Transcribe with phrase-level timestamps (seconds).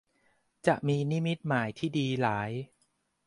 [0.67, 2.51] จะมีนิมิตหมายที่ดีหลาย